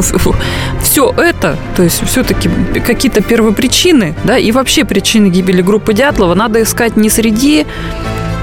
[0.84, 2.50] все это, то есть все-таки
[2.86, 7.66] какие-то первопричины, да, и вообще причины гибели группы Дятлова надо искать не среди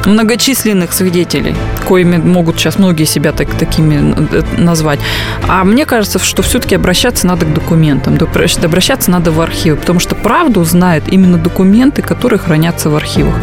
[0.06, 1.54] многочисленных свидетелей,
[1.88, 5.00] коими могут сейчас многие себя так, такими э, назвать.
[5.48, 8.18] А мне кажется, что все-таки обращаться надо к документам,
[8.64, 13.34] обращаться надо в архивы, потому что правду знают именно документы, которые хранятся в архивах.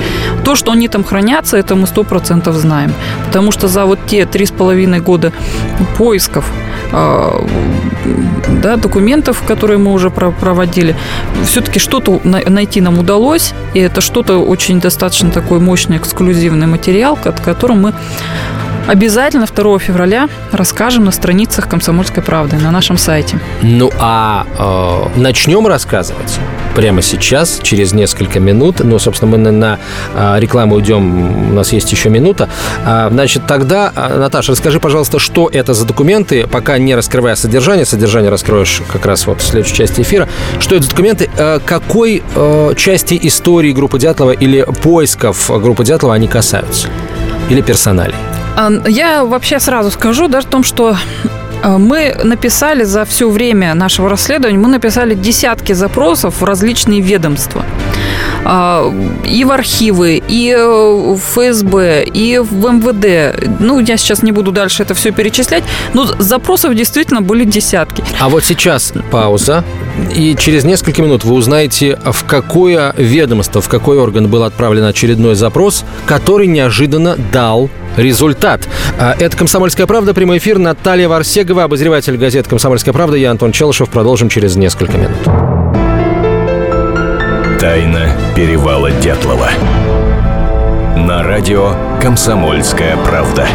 [0.44, 2.94] То, что они там хранятся, это мы сто процентов знаем,
[3.32, 5.32] потому что за вот те три с половиной года
[5.98, 6.44] поисков
[6.92, 7.48] а,
[8.62, 10.98] да, документов, которые мы уже про- проводили,
[11.46, 17.16] все-таки что-то на- найти нам удалось, и это что-то очень достаточно такой мощный эксклюзивный материал,
[17.16, 17.94] ко- которым мы
[18.88, 23.40] обязательно 2 февраля расскажем на страницах «Комсомольской правды» на нашем сайте.
[23.62, 26.40] Ну а э, начнем рассказывать
[26.76, 28.80] прямо сейчас, через несколько минут.
[28.80, 29.80] Ну, собственно, мы на, на,
[30.16, 32.50] э, рекламу идем, у нас есть еще минута.
[32.86, 37.86] А, значит, тогда, э, Наташа, расскажи, пожалуйста, что это за документы, пока не раскрывая содержание,
[37.86, 40.28] содержание раскроешь как раз вот в следующей части эфира.
[40.60, 42.24] Что это за документы, э, какой
[42.76, 46.88] части истории группы Дятлова или поисков группы Дятлова они касаются?
[47.50, 48.16] Или персоналей?
[48.56, 50.96] А, Я вообще сразу скажу, да, о том, что
[51.64, 57.64] а, мы написали за все время нашего расследования, мы написали десятки запросов в различные ведомства.
[58.44, 58.92] А,
[59.26, 63.60] И в архивы, и э, в ФСБ, и в МВД.
[63.60, 68.04] Ну, я сейчас не буду дальше это все перечислять, но запросов действительно были десятки.
[68.20, 69.64] А вот сейчас пауза,
[70.16, 75.36] и через несколько минут вы узнаете, в какое ведомство, в какой орган был отправлен очередной
[75.36, 78.68] запрос, который неожиданно дал результат.
[79.00, 80.58] А, Это «Комсомольская правда», прямой эфир.
[80.58, 83.18] Наталья Варсегова, обозреватель газет «Комсомольская правда».
[83.18, 83.90] Я Антон Челышев.
[83.90, 85.51] Продолжим через несколько минут.
[87.62, 89.48] Тайна перевала Дятлова.
[90.98, 93.48] На радио «Комсомольская правда».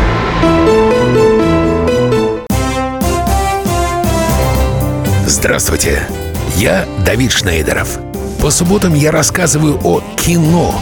[5.26, 6.06] Здравствуйте,
[6.54, 7.98] я Давид Шнейдеров.
[8.40, 10.72] По субботам я рассказываю о кино,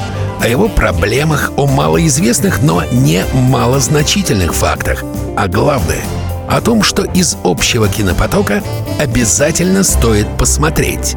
[0.43, 5.03] о его проблемах, о малоизвестных, но не малозначительных фактах,
[5.35, 6.03] а главное–
[6.49, 8.63] о том, что из общего кинопотока
[8.99, 11.17] обязательно стоит посмотреть.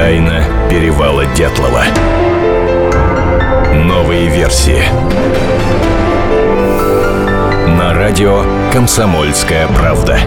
[0.00, 1.84] Тайна перевала Дятлова.
[3.84, 4.82] Новые версии.
[7.68, 10.18] На радио «Комсомольская правда».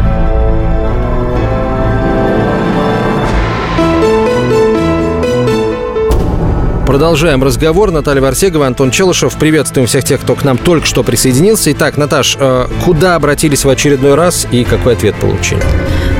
[6.85, 7.89] Продолжаем разговор.
[7.89, 9.35] Наталья Варсегова, Антон Челышев.
[9.39, 11.71] Приветствуем всех тех, кто к нам только что присоединился.
[11.71, 15.63] Итак, Наташ, э, куда обратились в очередной раз и какой ответ получили?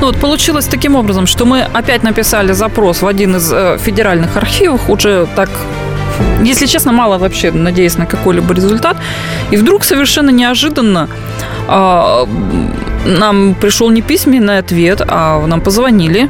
[0.04, 4.36] Ну вот получилось таким образом, что мы опять написали запрос в один из э, федеральных
[4.36, 5.48] архивов, уже так
[6.42, 8.98] если честно, мало вообще надеясь на какой-либо результат.
[9.50, 11.08] И вдруг совершенно неожиданно
[11.68, 12.26] э,
[13.06, 16.28] нам пришел не письменный ответ, а нам позвонили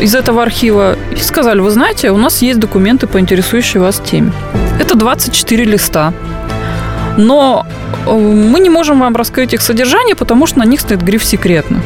[0.00, 4.32] из этого архива и сказали, вы знаете, у нас есть документы по интересующей вас теме.
[4.80, 6.12] Это 24 листа.
[7.16, 7.64] Но
[8.06, 11.80] э, мы не можем вам раскрыть их содержание, потому что на них стоит гриф «секретно».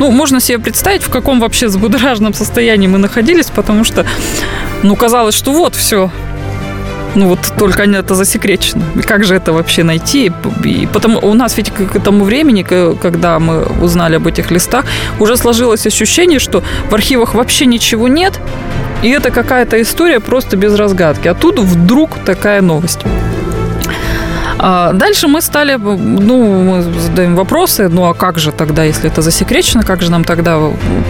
[0.00, 4.04] Ну, можно себе представить, в каком вообще взбудораженном состоянии мы находились, потому что,
[4.82, 6.10] ну, казалось, что вот все,
[7.14, 8.82] ну вот только это засекречено.
[9.06, 10.32] Как же это вообще найти?
[10.64, 14.84] И потому у нас ведь к этому времени, когда мы узнали об этих листах,
[15.20, 18.40] уже сложилось ощущение, что в архивах вообще ничего нет,
[19.02, 21.28] и это какая-то история просто без разгадки.
[21.28, 23.00] А тут вдруг такая новость.
[24.66, 29.20] А дальше мы стали, ну, мы задаем вопросы, ну, а как же тогда, если это
[29.20, 30.58] засекречено, как же нам тогда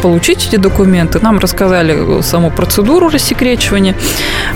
[0.02, 1.20] получить эти документы?
[1.22, 3.94] Нам рассказали саму процедуру рассекречивания,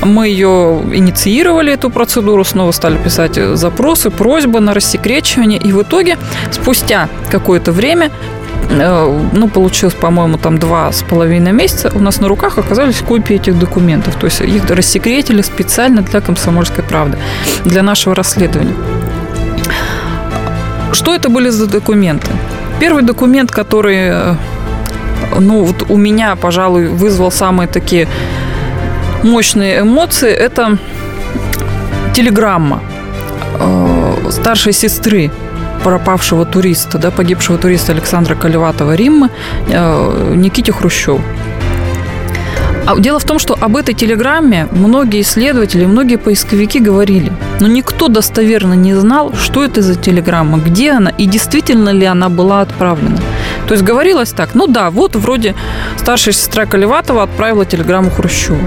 [0.03, 6.19] мы ее инициировали, эту процедуру, снова стали писать запросы, просьбы на рассекречивание, и в итоге
[6.51, 8.11] спустя какое-то время
[8.70, 13.59] ну, получилось, по-моему, там два с половиной месяца, у нас на руках оказались копии этих
[13.59, 14.14] документов.
[14.16, 17.18] То есть их рассекретили специально для «Комсомольской правды»,
[17.64, 18.74] для нашего расследования.
[20.92, 22.28] Что это были за документы?
[22.81, 24.35] Первый документ, который, э,
[25.38, 28.07] ну, вот у меня, пожалуй, вызвал самые такие
[29.22, 30.78] мощные эмоции, это
[32.14, 32.83] телеграмма
[33.59, 35.31] э, старшей сестры
[35.85, 39.31] пропавшего туриста, да, погибшего туриста Александра Колеватова Риммы
[39.69, 41.21] э, Никите Хрущеву.
[42.88, 48.09] А дело в том, что об этой телеграмме многие исследователи, многие поисковики говорили, но никто
[48.09, 53.19] достоверно не знал, что это за телеграмма, где она и действительно ли она была отправлена.
[53.67, 55.55] То есть говорилось так, ну да, вот вроде
[55.99, 58.59] старшая сестра Колеватова отправила телеграмму Хрущеву.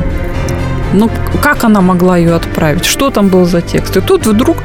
[0.93, 1.09] Ну,
[1.41, 2.85] как она могла ее отправить?
[2.85, 3.97] Что там был за текст?
[3.97, 4.57] И тут вдруг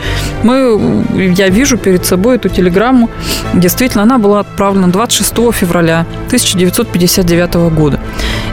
[0.43, 1.05] мы,
[1.37, 3.11] я вижу перед собой эту телеграмму.
[3.55, 8.01] Действительно, она была отправлена 26 февраля 1959 года.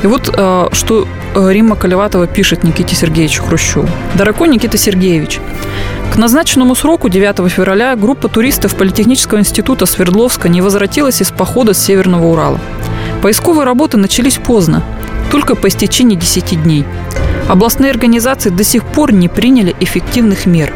[0.04, 3.88] И вот э, что э, Римма Колеватова пишет Никите Сергеевичу Хрущеву.
[4.16, 5.40] «Дорогой Никита Сергеевич,
[6.14, 11.80] к назначенному сроку 9 февраля группа туристов Политехнического института Свердловска не возвратилась из похода с
[11.80, 12.60] Северного Урала.
[13.24, 14.84] Поисковые работы начались поздно,
[15.32, 16.86] только по истечении 10 дней.
[17.48, 20.74] Областные организации до сих пор не приняли эффективных мер.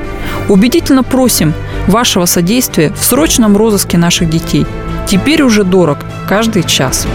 [0.49, 1.53] Убедительно просим
[1.87, 4.65] вашего содействия в срочном розыске наших детей.
[5.07, 7.07] Теперь уже дорог каждый час.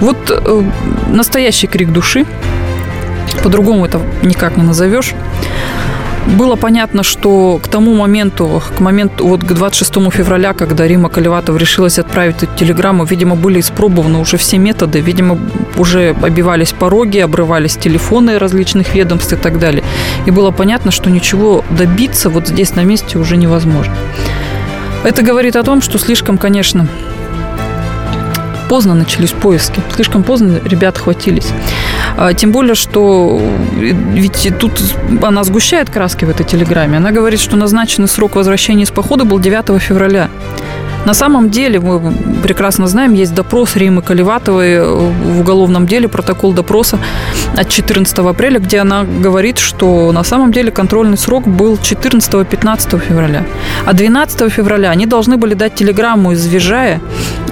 [0.00, 0.62] Вот э,
[1.08, 2.26] настоящий крик души.
[3.42, 5.14] По-другому это никак не назовешь
[6.26, 11.56] было понятно, что к тому моменту, к моменту, вот к 26 февраля, когда Рима Колеватов
[11.56, 15.38] решилась отправить эту телеграмму, видимо, были испробованы уже все методы, видимо,
[15.76, 19.84] уже обивались пороги, обрывались телефоны различных ведомств и так далее.
[20.26, 23.94] И было понятно, что ничего добиться вот здесь на месте уже невозможно.
[25.04, 26.88] Это говорит о том, что слишком, конечно,
[28.68, 29.80] поздно начались поиски.
[29.94, 31.48] Слишком поздно ребят хватились.
[32.16, 33.40] А, тем более, что
[33.76, 34.72] э, ведь тут
[35.22, 36.96] она сгущает краски в этой телеграмме.
[36.96, 40.30] Она говорит, что назначенный срок возвращения из похода был 9 февраля.
[41.06, 42.12] На самом деле, мы
[42.42, 46.98] прекрасно знаем, есть допрос Римы Каливатовой в уголовном деле, протокол допроса
[47.56, 53.44] от 14 апреля, где она говорит, что на самом деле контрольный срок был 14-15 февраля.
[53.84, 57.00] А 12 февраля они должны были дать телеграмму из Вижая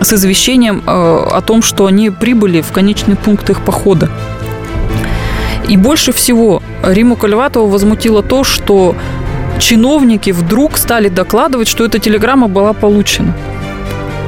[0.01, 4.11] с извещением э, о том, что они прибыли в конечный пункт их похода.
[5.69, 8.95] И больше всего Риму Каливатову возмутило то, что
[9.59, 13.35] чиновники вдруг стали докладывать, что эта телеграмма была получена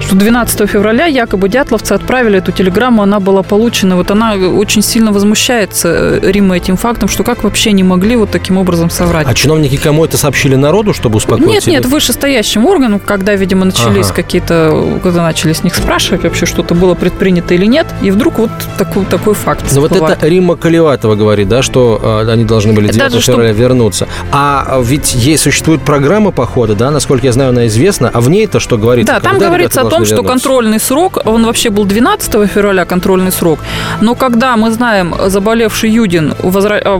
[0.06, 3.96] что 12 февраля якобы дятловцы отправили эту телеграмму, она была получена.
[3.96, 8.30] Вот она очень сильно возмущается э, Рима этим фактом, что как вообще не могли вот
[8.30, 9.26] таким образом соврать.
[9.28, 11.48] А чиновники кому это сообщили народу, чтобы успокоить?
[11.48, 14.14] Нет, нет, вышестоящим органам, когда, видимо, начались ага.
[14.14, 18.50] какие-то, когда начали с них спрашивать вообще, что-то было предпринято или нет, и вдруг вот
[18.78, 19.64] такой, такой факт.
[19.72, 23.48] Ну вот это Рима Каливатова говорит, да, что э, они должны были 9 Даже февраля
[23.48, 23.60] чтобы...
[23.60, 24.06] вернуться.
[24.30, 28.60] А ведь ей существует программа похода, да, насколько я знаю, она известна, а в ней-то
[28.60, 29.14] что говорится?
[29.14, 33.60] Да, там говорится о том, что контрольный срок, он вообще был 12 февраля контрольный срок,
[34.00, 36.96] но когда мы знаем, заболевший Юдин э,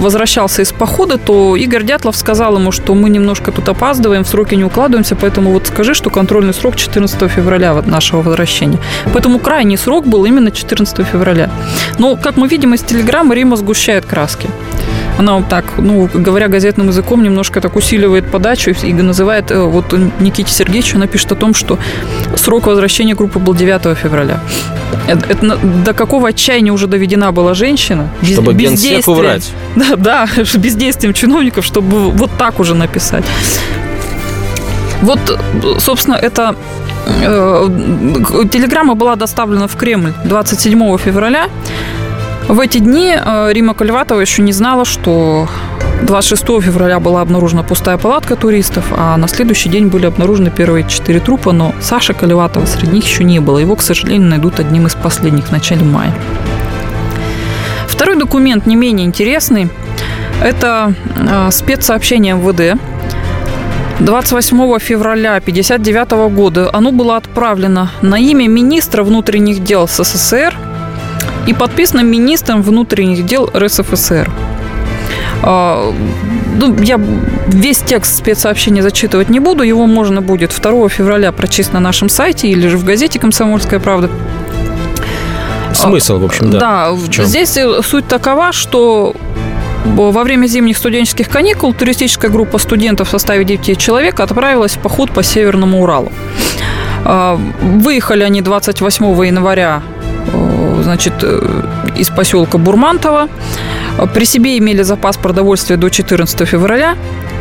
[0.00, 4.54] возвращался из похода, то Игорь Дятлов сказал ему, что мы немножко тут опаздываем, в сроки
[4.54, 8.78] не укладываемся, поэтому вот скажи, что контрольный срок 14 февраля нашего возвращения.
[9.12, 11.50] Поэтому крайний срок был именно 14 февраля.
[11.98, 14.48] Но, как мы видим из телеграммы, Рима сгущает краски
[15.18, 19.92] она вот так, ну, говоря газетным языком, немножко так усиливает подачу и называет, э, вот
[20.20, 21.78] Никите Сергеевичу, она пишет о том, что
[22.36, 24.40] срок возвращения группы был 9 февраля.
[25.08, 28.08] Это, это, до какого отчаяния уже доведена была женщина?
[28.22, 29.50] Чтобы генсеку врать.
[29.76, 33.24] Да, да, бездействием чиновников, чтобы вот так уже написать.
[35.02, 35.18] Вот,
[35.78, 36.54] собственно, это
[37.22, 37.68] э,
[38.50, 41.48] телеграмма была доставлена в Кремль 27 февраля.
[42.48, 45.46] В эти дни э, Рима Кальватова еще не знала, что
[46.02, 51.20] 26 февраля была обнаружена пустая палатка туристов, а на следующий день были обнаружены первые четыре
[51.20, 53.58] трупа, но Саша Каливатова среди них еще не было.
[53.58, 56.14] Его, к сожалению, найдут одним из последних в начале мая.
[57.86, 59.68] Второй документ не менее интересный.
[60.42, 62.80] Это э, спецсообщение МВД
[64.00, 70.54] 28 февраля 1959 года оно было отправлено на имя министра внутренних дел СССР
[71.48, 74.30] и подписано министром внутренних дел РСФСР.
[75.42, 75.94] А,
[76.60, 77.00] ну, я
[77.46, 79.62] весь текст спецсообщения зачитывать не буду.
[79.62, 84.10] Его можно будет 2 февраля прочесть на нашем сайте или же в газете «Комсомольская правда».
[85.72, 86.58] Смысл, в общем, да.
[86.58, 87.24] Да, в чем?
[87.24, 89.14] здесь э, суть такова, что
[89.84, 95.12] во время зимних студенческих каникул туристическая группа студентов в составе 9 человек отправилась в поход
[95.12, 96.12] по Северному Уралу.
[97.04, 99.82] А, выехали они 28 января
[100.82, 101.40] значит, э,
[101.96, 103.28] из поселка Бурмантова.
[104.14, 106.96] При себе имели запас продовольствия до 14 февраля.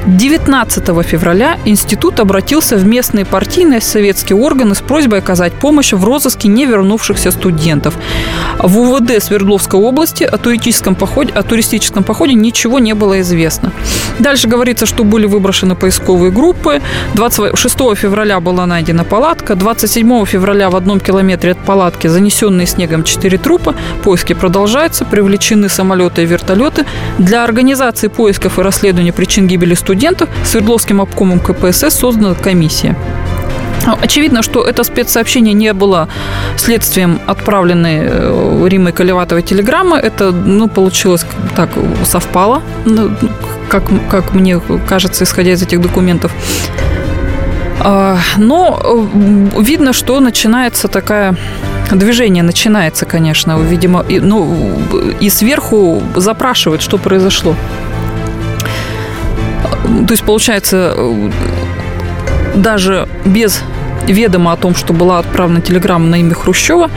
[0.08, 6.48] 19 февраля институт обратился в местные партийные советские органы с просьбой оказать помощь в розыске
[6.48, 7.94] не вернувшихся студентов.
[8.58, 13.74] В УВД Свердловской области о туристическом походе, о туристическом походе ничего не было известно.
[14.18, 16.82] Дальше говорится, что были выброшены поисковые группы.
[17.16, 19.56] 26 февраля была найдена палатка.
[19.56, 23.76] 27 февраля в одном километре от палатки занесенные снегом 4 трупа.
[24.04, 25.04] Поиски продолжаются.
[25.04, 26.86] Привлечены самолеты и вертолеты.
[27.18, 32.96] Для организации поисков и расследования причин гибели студентов студентов Свердловским обкомом КПСС создана комиссия.
[34.02, 36.08] Очевидно, что это спецсообщение не было
[36.58, 39.98] следствием отправленной э, Римой Колеватовой телеграммы.
[39.98, 41.26] Это, ну, получилось
[41.56, 41.70] так,
[42.06, 43.10] совпало, ну,
[43.70, 46.32] как, как мне кажется, исходя из этих документов.
[47.80, 51.36] А, но э, видно, что начинается такая
[51.92, 54.78] движение начинается, конечно, видимо, и, ну,
[55.22, 57.56] и сверху запрашивают, что произошло.
[60.06, 61.32] То есть, получается, э,
[62.56, 63.62] даже без
[64.08, 66.90] ведомо о том, что была отправлена телеграмма на имя Хрущева,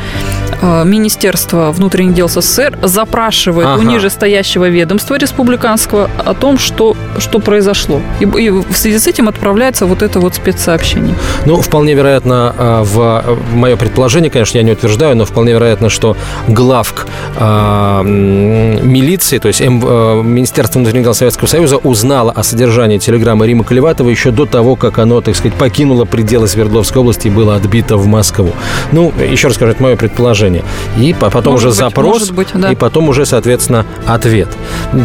[0.85, 3.81] Министерство внутренних дел СССР запрашивает ага.
[3.81, 8.01] у нижестоящего ведомства республиканского о том, что, что произошло.
[8.21, 11.15] И, и в связи с этим отправляется вот это вот спецсообщение.
[11.47, 15.89] Ну, вполне вероятно, э, в, в мое предположение, конечно, я не утверждаю, но вполне вероятно,
[15.89, 16.17] что
[16.49, 17.07] главк
[17.39, 23.47] э, милиции, то есть М, э, Министерство внутренних дел Советского Союза узнало о содержании телеграммы
[23.47, 27.57] Рима Колеватова еще до того, как оно, так сказать, покинуло пределы Свердловской области и было
[27.57, 28.51] отбито в Москву.
[28.93, 30.65] Ну, еще раз скажу, это мое предположение предложение.
[30.99, 32.71] И потом может уже быть, запрос, быть, да.
[32.71, 34.49] и потом уже, соответственно, ответ.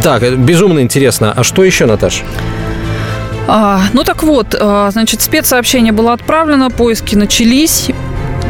[0.04, 1.34] Так, безумно интересно.
[1.36, 2.24] А что еще, Наташа?
[3.48, 7.90] А, ну так вот, а, значит, спецсообщение было отправлено, поиски начались.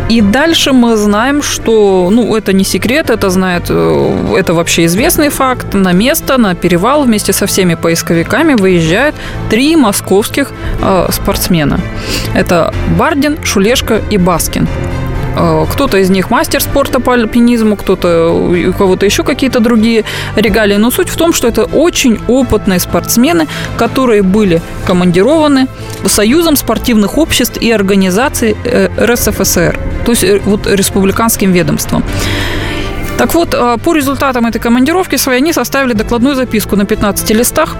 [0.08, 5.30] И дальше мы знаем, что, ну, это не секрет, это знает, э, это вообще известный
[5.30, 5.74] факт.
[5.74, 9.16] На место, на перевал вместе со всеми поисковиками выезжают
[9.50, 11.80] три московских э, спортсмена.
[12.36, 14.68] Это Бардин, Шулешко и Баскин.
[15.36, 20.04] Э, кто-то из них мастер спорта по альпинизму, кто-то у кого-то еще какие-то другие
[20.36, 20.78] регалии.
[20.78, 25.68] Но суть в том, что это очень опытные спортсмены, которые были командированы
[26.06, 32.04] Союзом спортивных обществ и организаций э, РСФСР, то есть э, вот республиканским ведомством.
[33.18, 37.78] Так вот, по результатам этой командировки своей они составили докладную записку на 15 листах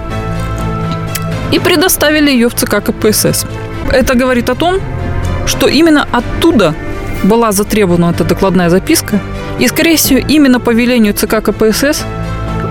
[1.52, 3.44] и предоставили ее в ЦК КПСС.
[3.92, 4.80] Это говорит о том,
[5.46, 6.74] что именно оттуда
[7.26, 9.20] была затребована эта докладная записка,
[9.58, 12.04] и, скорее всего, именно по велению ЦК КПСС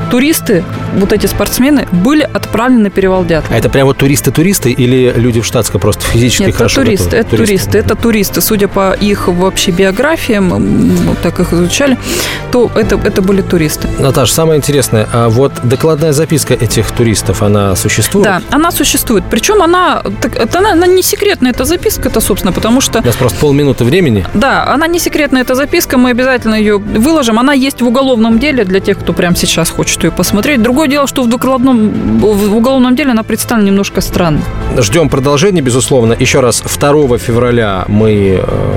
[0.09, 0.63] туристы,
[0.95, 3.55] вот эти спортсмены, были отправлены на перевал Дятла.
[3.55, 7.21] А это прямо туристы-туристы или люди в штатском просто физически Нет, хорошо это туристы, готовы?
[7.21, 8.41] это туристы, это туристы.
[8.41, 11.97] Судя по их вообще биографиям, вот так их изучали,
[12.51, 13.87] то это, это были туристы.
[13.99, 18.25] Наташа, самое интересное, а вот докладная записка этих туристов, она существует?
[18.25, 19.23] Да, она существует.
[19.29, 20.01] Причем она,
[20.35, 22.99] это, она, она не секретная, эта записка, это, собственно, потому что...
[22.99, 24.25] У нас просто полминуты времени.
[24.33, 27.39] Да, она не секретная, эта записка, мы обязательно ее выложим.
[27.39, 30.61] Она есть в уголовном деле для тех, кто прямо сейчас хочет ее посмотреть.
[30.85, 34.41] Другое дело, что в, докладном, в уголовном деле она представлена немножко странно.
[34.77, 36.15] Ждем продолжения, безусловно.
[36.19, 38.75] Еще раз, 2 февраля мы э,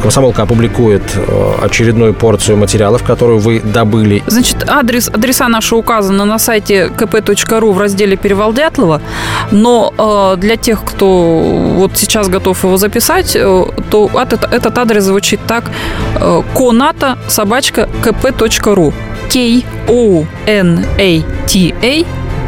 [0.00, 4.22] Комсомолка опубликует э, очередную порцию материалов, которую вы добыли.
[4.26, 9.02] Значит, адрес, адреса наши указаны на сайте kp.ru в разделе «Перевал Дятлова»,
[9.50, 11.40] но э, для тех, кто
[11.76, 15.70] вот сейчас готов его записать, э, то этот, этот адрес звучит так
[16.14, 18.94] э, коната собачка kp.ru
[19.30, 20.04] K-O-N-A-T-A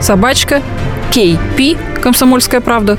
[0.02, 0.62] собачка
[1.10, 2.98] kp комсомольская правда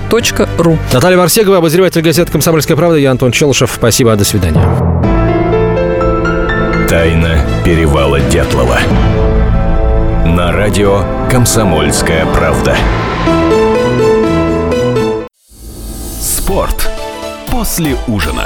[0.58, 0.78] ру.
[0.92, 2.98] Наталья Варсегова, обозреватель газеты «Комсомольская правда».
[2.98, 3.72] Я Антон Челышев.
[3.74, 4.62] Спасибо, до свидания.
[6.90, 8.78] Тайна перевала Дятлова.
[10.26, 12.76] На радио «Комсомольская правда».
[16.20, 16.90] Спорт
[17.52, 18.46] после ужина.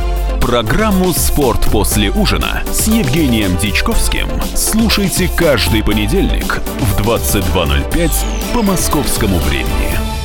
[0.41, 8.11] Программу «Спорт после ужина» с Евгением Дичковским слушайте каждый понедельник в 22.05
[8.51, 10.20] по московскому времени.